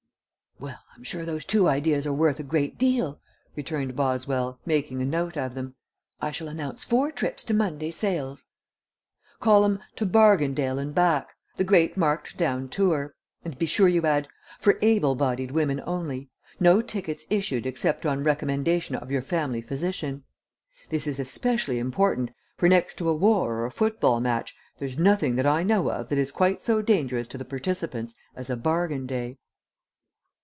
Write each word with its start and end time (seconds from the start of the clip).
"Well, 0.59 0.77
I'm 0.95 1.03
sure 1.03 1.25
those 1.25 1.43
two 1.43 1.67
ideas 1.67 2.05
are 2.05 2.13
worth 2.13 2.39
a 2.39 2.43
great 2.43 2.77
deal," 2.77 3.19
returned 3.55 3.95
Boswell, 3.95 4.59
making 4.63 5.01
a 5.01 5.05
note 5.05 5.35
of 5.35 5.55
them; 5.55 5.73
"I 6.21 6.29
shall 6.29 6.47
announce 6.47 6.83
four 6.83 7.09
trips 7.11 7.43
to 7.45 7.55
Monday 7.55 7.89
sales" 7.89 8.45
"Call 9.39 9.65
'em 9.65 9.79
'To 9.95 10.05
Bargaindale 10.05 10.77
and 10.77 10.93
Back: 10.93 11.29
The 11.57 11.63
Great 11.63 11.97
Marked 11.97 12.37
down 12.37 12.67
Tour,' 12.69 13.15
and 13.43 13.57
be 13.57 13.65
sure 13.65 13.87
you 13.87 14.05
add, 14.05 14.27
'For 14.59 14.77
Able 14.83 15.15
bodied 15.15 15.49
Women 15.49 15.81
Only. 15.83 16.29
No 16.59 16.83
Tickets 16.83 17.25
Issued 17.31 17.65
Except 17.65 18.05
on 18.05 18.23
Recommendation 18.23 18.93
of 18.93 19.09
your 19.09 19.23
Family 19.23 19.61
Physician.' 19.63 20.25
This 20.91 21.07
is 21.07 21.19
especially 21.19 21.79
important, 21.79 22.29
for 22.57 22.69
next 22.69 22.99
to 22.99 23.09
a 23.09 23.15
war 23.15 23.55
or 23.55 23.65
a 23.65 23.71
football 23.71 24.19
match 24.19 24.55
there's 24.77 24.99
nothing 24.99 25.37
that 25.37 25.47
I 25.47 25.63
know 25.63 25.89
of 25.89 26.09
that 26.09 26.19
is 26.19 26.31
quite 26.31 26.61
so 26.61 26.83
dangerous 26.83 27.27
to 27.29 27.39
the 27.39 27.45
participants 27.45 28.13
as 28.35 28.51
a 28.51 28.55
bargain 28.55 29.07
day." 29.07 29.39